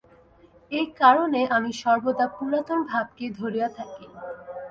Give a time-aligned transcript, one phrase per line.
[0.71, 4.05] এই কারণে আমি সর্বদা পুরাতন ভাবকেই ধরিয়া থাকি।